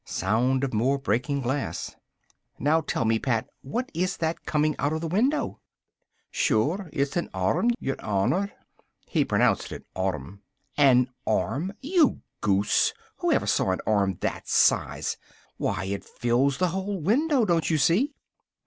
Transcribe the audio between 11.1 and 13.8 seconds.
arm, you goose! Who ever saw